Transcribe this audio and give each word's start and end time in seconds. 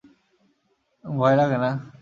ভয় 1.05 1.35
লাগে 1.35 1.57
না। 1.57 1.71